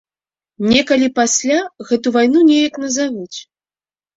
[0.71, 1.59] Некалі пасля,
[1.91, 3.37] гэтую вайну неяк назавуць.